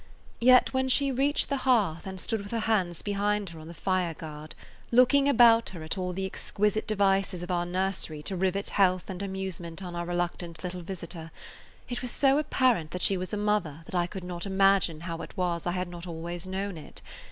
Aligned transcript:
Yet 0.39 0.73
when 0.73 0.89
she 0.89 1.11
reached 1.11 1.49
the 1.49 1.57
hearth 1.57 2.07
and 2.07 2.19
stood 2.19 2.41
with 2.41 2.51
her 2.53 2.61
hands 2.61 3.03
behind 3.03 3.49
her 3.49 3.59
on 3.59 3.67
the 3.67 3.75
fireguard, 3.75 4.55
looking 4.91 5.29
about 5.29 5.69
her 5.69 5.83
at 5.83 5.95
all 5.95 6.11
the 6.11 6.25
exquisite 6.25 6.87
devices 6.87 7.43
of 7.43 7.51
our 7.51 7.67
nursery 7.67 8.23
to 8.23 8.35
rivet 8.35 8.71
health 8.71 9.11
and 9.11 9.21
amusement 9.21 9.83
on 9.83 9.95
our 9.95 10.07
reluctant 10.07 10.63
little 10.63 10.81
visitor, 10.81 11.29
it 11.87 12.01
was 12.01 12.09
so 12.09 12.39
apparent 12.39 12.89
that 12.89 13.03
she 13.03 13.15
was 13.15 13.31
a 13.31 13.37
mother 13.37 13.83
that 13.85 13.93
I 13.93 14.07
could 14.07 14.23
not 14.23 14.47
imagine 14.47 15.01
how 15.01 15.21
it 15.21 15.37
was 15.37 15.65
that 15.65 15.69
I 15.69 15.73
had 15.73 15.87
not 15.87 16.07
always 16.07 16.47
known 16.47 16.79
it. 16.79 17.03